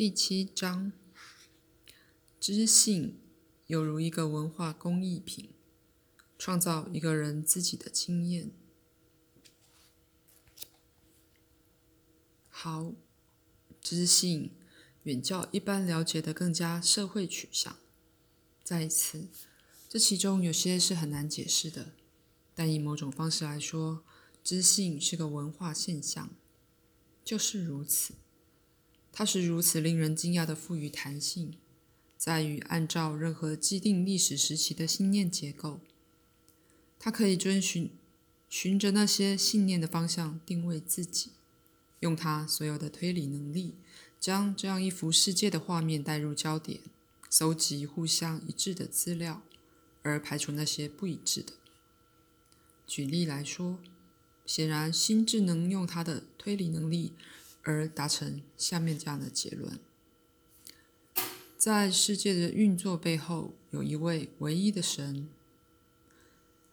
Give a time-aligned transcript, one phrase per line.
[0.00, 0.92] 第七章，
[2.40, 3.20] 知性
[3.66, 5.50] 犹如一个文化工艺品，
[6.38, 8.50] 创造一个人自己的经验。
[12.48, 12.94] 好，
[13.82, 14.52] 知性
[15.02, 17.76] 远较一般了解的更加社会取向。
[18.64, 19.28] 再一次，
[19.86, 21.92] 这其中有些是很难解释的，
[22.54, 24.02] 但以某种方式来说，
[24.42, 26.30] 知性是个文化现象，
[27.22, 28.14] 就是如此。
[29.20, 31.52] 它是如此令人惊讶的富于弹性，
[32.16, 35.82] 在于按照任何既定历史时期的信念结构，
[36.98, 37.90] 它可以遵循
[38.48, 41.32] 循着那些信念的方向定位自己，
[41.98, 43.74] 用它所有的推理能力，
[44.18, 46.80] 将这样一幅世界的画面带入焦点，
[47.28, 49.42] 搜集互相一致的资料，
[50.00, 51.52] 而排除那些不一致的。
[52.86, 53.78] 举例来说，
[54.46, 57.12] 显然心智能用它的推理能力。
[57.62, 59.78] 而达成下面这样的结论：
[61.56, 65.28] 在世界的运作背后，有一位唯一的神，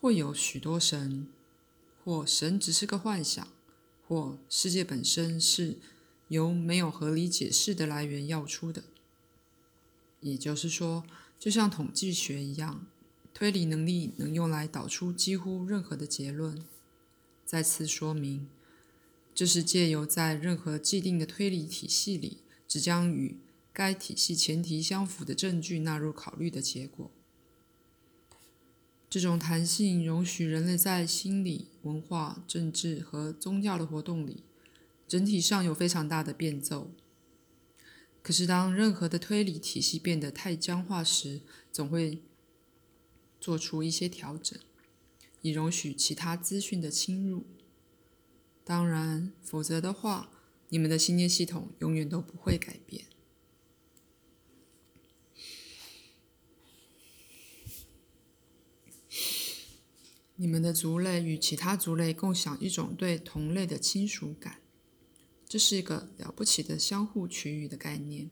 [0.00, 1.26] 或有许多神，
[2.04, 3.48] 或神只是个幻想，
[4.06, 5.78] 或世界本身是
[6.28, 8.84] 由没有合理解释的来源要出的。
[10.20, 11.04] 也就是说，
[11.38, 12.86] 就像统计学一样，
[13.32, 16.62] 推理能力能用来导出几乎任何的结论。
[17.46, 18.48] 再次说明。
[19.34, 23.40] 这是借由在任何既定的推理体系里，只将与
[23.72, 27.10] 该体系前提相符的证据纳入考虑的结果。
[29.10, 34.44] 这种弹性容许人类在心理、文化、政治和宗教的活动里，
[35.06, 36.92] 整体上有非常大的变奏。
[38.22, 42.22] 可是，当任何的推理体系变得太僵化时，总会
[43.40, 44.58] 做出一些调整，
[45.42, 47.44] 以容许其他资讯的侵入。
[48.64, 50.30] 当然，否则的话，
[50.70, 53.04] 你们的信念系统永远都不会改变。
[60.36, 64.62] 你们的族类与其他族类共享一种对同类的亲属感，
[65.46, 68.30] 这是一个了不起的相互取予的概念。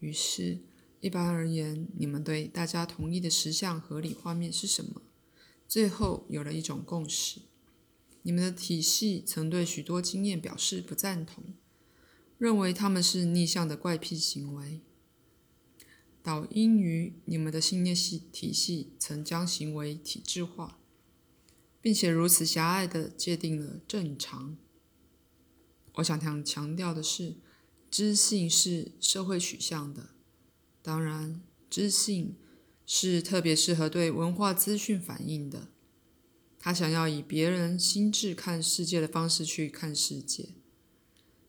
[0.00, 0.62] 于是，
[1.00, 5.02] 一般而言，你们对大家同意的实相合理画面是什么？
[5.68, 7.42] 最后有了一种共识。
[8.22, 11.54] 你们的体系曾对许多经验表示不赞同，
[12.38, 14.80] 认为他们是逆向的怪癖行为。
[16.22, 20.78] 导因于你们的信念系体系曾将行为体制化，
[21.80, 24.56] 并且如此狭隘的界定了正常。
[25.94, 27.38] 我想强强调的是，
[27.90, 30.10] 知性是社会取向的，
[30.80, 32.36] 当然，知性
[32.86, 35.71] 是特别适合对文化资讯反应的。
[36.64, 40.50] 他想要以别人心智看世界的方式去看世界，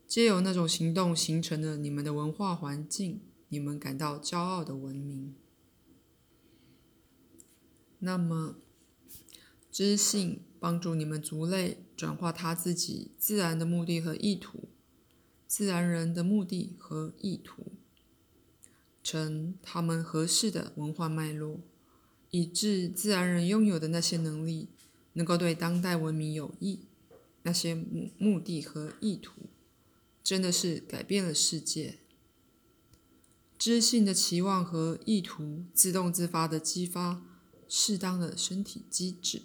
[0.08, 5.36] 皆由那种行动形成了你们的文化环境，你们感到骄傲的文明。
[8.00, 8.56] 那么，
[9.72, 14.68] 知性帮助你们族类转化他自己自然的目的和意图，
[15.46, 17.74] 自然人的目的和意图，
[19.04, 21.60] 成他们合适的文化脉络，
[22.32, 24.70] 以致自然人拥有的那些能力。
[25.14, 26.80] 能够对当代文明有益，
[27.44, 29.42] 那些目目的和意图，
[30.24, 32.00] 真的是改变了世界。
[33.58, 37.22] 知性的期望和意图自动自发地激发
[37.70, 39.44] 适当的身体机制，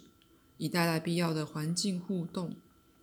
[0.57, 2.57] 以带来必要的环境互动，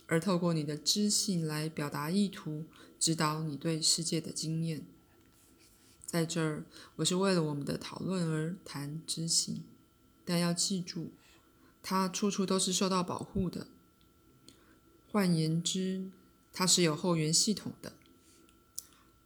[0.07, 2.65] 而透过你的知性来表达意图，
[2.99, 4.85] 指导你对世界的经验。
[6.05, 6.67] 在这儿，
[6.97, 9.63] 我是为了我们的讨论而谈知性，
[10.25, 11.13] 但要记住。
[11.89, 13.69] 它处处都是受到保护的。
[15.13, 16.11] 换言之，
[16.53, 17.93] 它是有后援系统的。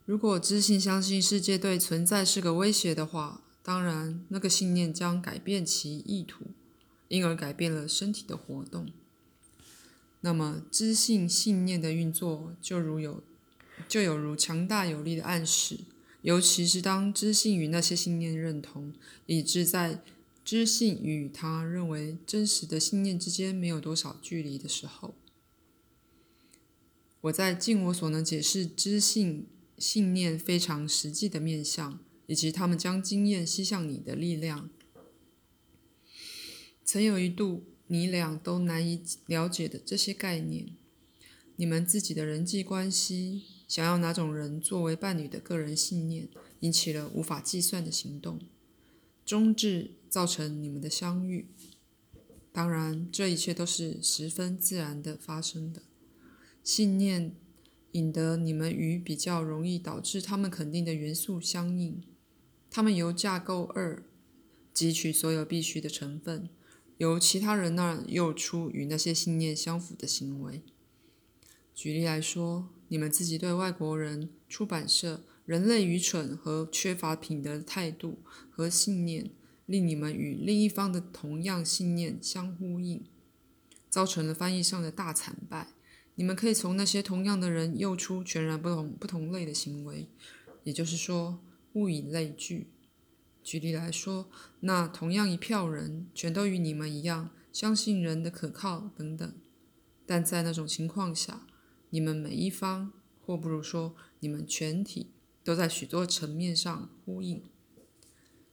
[0.05, 6.49] 如果知性相信世界对存在是个威胁的话，当然，那个信念将改变其意图，
[7.09, 8.91] 因而改变了身体的活动。
[10.21, 13.23] 那么，知性信念的运作就如有，
[13.89, 15.79] 就有如强大有力的暗示，
[16.21, 18.93] 尤其是当知性与那些信念认同，
[19.25, 20.03] 以致在。
[20.51, 25.15] 知性与他认为真实的信念之间没有多少距离的时候，
[27.21, 29.47] 我在尽我所能解释知性
[29.79, 34.69] 信念非常实际的面相，以及他们将经验吸向你的力量。
[36.85, 40.77] 曾有一度，你俩都难以了解的这些概念，
[41.55, 48.41] 你们自己的人际关系，想要哪种人作为伴侣的个人信念，引起了无法计算的行动。
[49.25, 51.47] 终至造成你们的相遇，
[52.53, 55.83] 当然，这一切都是十分自然的发生的。
[56.65, 57.33] 信念
[57.93, 62.03] 引得你们与比较容易导致他们肯定的元素相应。
[62.69, 64.05] 他们由架构二
[64.75, 66.51] 汲取所有必须的成分，
[66.99, 70.63] 由其他人那儿诱出与那些信念相符的行为。
[71.75, 78.19] 举例来说，你们自己对外国人、出版社、人类愚蠢和缺乏品德的态度
[78.51, 79.31] 和信念，
[79.71, 83.05] 令你们与另一方的同样信念相呼应，
[83.89, 85.69] 造成了翻译上的大惨败。
[86.17, 90.09] 你们可以从那些同样的人诱出全然不同不同类的行为，
[90.65, 91.41] 也就是说。
[91.75, 92.67] 物以类聚。
[93.45, 94.29] 举例来说，
[94.59, 99.33] 那同样一票人全都与你们一样相信人的可靠等等，
[100.05, 101.47] 但在那种情况下，
[101.91, 102.93] 你们每一方，
[103.25, 105.13] 或不如说你们全体，
[105.45, 107.41] 都在许多层面上呼应。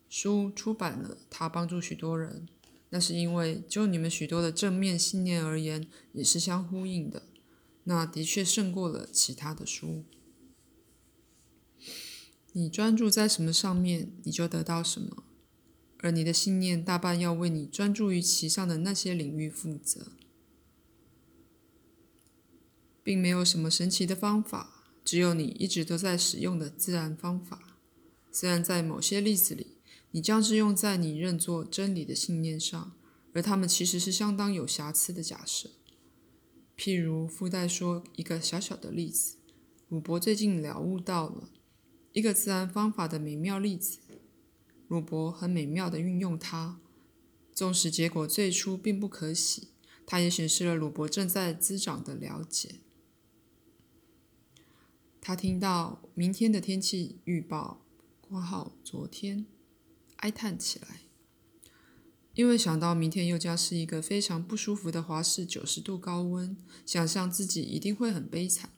[0.09, 2.47] 书出版了，它帮助许多人，
[2.89, 7.23] 那是因为就你们许多的正面信念而言，也是相呼应的。
[7.83, 10.03] 那的确胜过了其他的书。
[12.53, 15.23] 你专注在什么上面，你就得到什么，
[15.99, 20.13] 而你的信念大半要为你专注于其上的那些领域负责，
[23.03, 27.77] 并没有什么神奇的方法，只有你一直都在使用的自然方法。
[28.31, 29.76] 虽然在某些例子里，
[30.11, 32.93] 你将之用在你认作真理的信念上，
[33.33, 35.69] 而它们其实是相当有瑕疵的假设。
[36.77, 39.37] 譬如附带说一个小小的例子，
[39.89, 41.49] 鲁伯最近了悟到了。
[42.13, 43.99] 一个自然方法的美妙例子，
[44.87, 46.79] 鲁伯很美妙的运用它，
[47.53, 49.67] 纵使结果最初并不可喜，
[50.05, 52.75] 它也显示了鲁伯正在滋长的了解。
[55.21, 57.85] 他听到明天的天气预报，
[58.21, 59.45] 括号昨天，
[60.17, 61.01] 哀叹起来，
[62.33, 66.55] 因为想到明天又将是一个非常不舒服的华氏九十度高温，
[66.85, 68.71] 想象自己一定会很悲惨。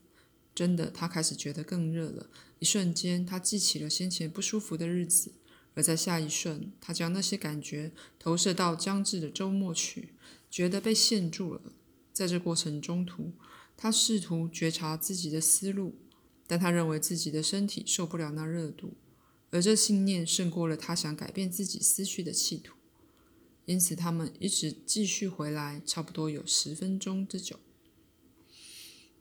[0.53, 2.29] 真的，他开始觉得更热了。
[2.59, 5.31] 一瞬间，他记起了先前不舒服的日子，
[5.73, 10.09] 而在下一瞬，他将那些感觉投射到将至的周末去，
[10.51, 11.61] 觉得被限住了。
[12.11, 13.31] 在这过程中途，
[13.77, 15.95] 他试图觉察自己的思路，
[16.45, 18.97] 但他认为自己的身体受不了那热度，
[19.51, 22.75] 而这信念胜过了他想改变自己思绪的企图。
[23.65, 27.59] 因此，他们一直继续回来，差不多有十分钟之久。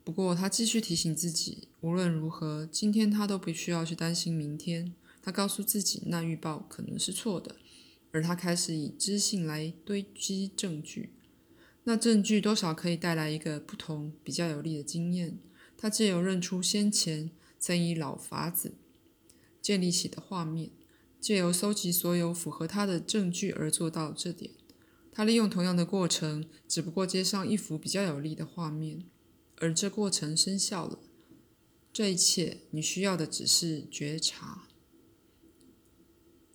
[0.02, 4.94] 不过，他继续提醒自己，无论如何，今天他都不需要去担心明天。
[5.22, 7.56] 他告诉自己，那预报可能是错的，
[8.10, 11.10] 而他开始以知性来堆积证据。
[11.84, 15.38] 那证据多少可以带来一个不同、比较有利的经验。
[15.76, 18.72] 他借由认出先前曾以老法子
[19.60, 20.70] 建立起的画面，
[21.20, 24.52] 借由搜集所有符合他的证据而做到这点。
[25.12, 29.04] 他利用同样的过程，只不过接上一幅比较有力的画面。
[29.56, 31.00] 而这过程生效了。
[31.92, 34.68] 这一切，你需要的只是觉察。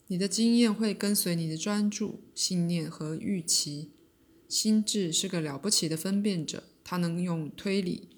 [0.07, 3.91] 你的经验会跟随你的专注、信念和预期。
[4.47, 8.09] 心智是个了不起的分辨者，它能用推理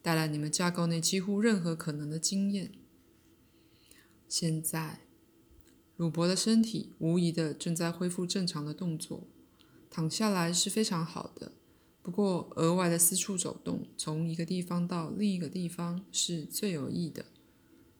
[0.00, 2.72] 带来你们架构内几乎任何可能的经验。
[4.28, 5.00] 现在，
[5.96, 9.26] 鲁伯的身体无疑的正在恢复正常的动作，
[9.88, 11.52] 躺下来是非常好的。
[12.02, 17.24] 不过，额外的四处走动，从一个地方到另一个地方是最有益的。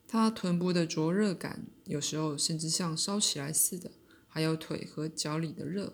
[0.07, 3.91] 他臀部的灼热感，有时候甚至像烧起来似的，
[4.27, 5.93] 还有腿和脚里的热，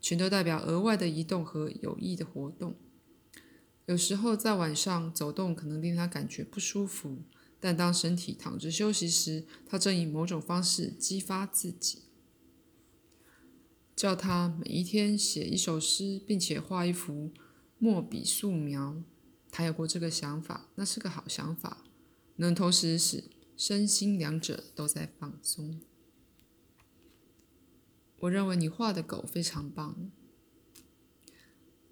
[0.00, 2.76] 全都代表额外的移动和有益的活动。
[3.86, 7.22] 有时候在晚上走动可能令他感觉不舒服，
[7.60, 12.02] 但当身体躺着休息时，他正以某种方式激发自己。
[13.96, 17.32] 叫他每一天写一首诗，并且画一幅
[17.78, 19.02] 墨笔素描。
[19.50, 21.84] 他有过这个想法，那是个好想法，
[22.36, 23.24] 能同时使
[23.56, 25.80] 身心两者都在放松。
[28.20, 30.12] 我认为你画的狗非常棒。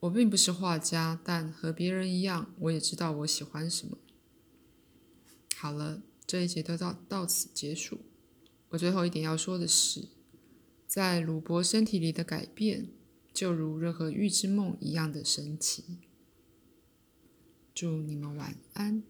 [0.01, 3.99] 我并不是画家，但和别人一样，我也知道我喜欢什么。
[5.59, 8.01] 好了，这一节都到到此结束。
[8.69, 10.09] 我最后一点要说的是。
[10.87, 12.89] 在鲁伯身体里的改变，
[13.33, 15.99] 就如任何预知梦一样的神奇。
[17.75, 19.03] 祝你们晚安。